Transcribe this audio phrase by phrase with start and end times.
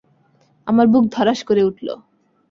[0.67, 1.87] আমার বুক ধড়াস করে উঠল।